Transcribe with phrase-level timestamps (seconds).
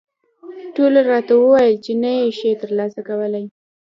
[0.75, 3.45] ټولو راته وویل چې نه یې شې ترلاسه کولای.